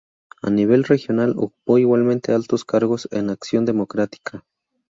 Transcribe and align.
A 0.41 0.49
nivel 0.49 0.83
regional 0.85 1.35
ocupó 1.37 1.77
igualmente 1.77 2.31
altos 2.33 2.65
cargos 2.65 3.07
en 3.11 3.29
Acción 3.29 3.65
Democrática. 3.67 4.43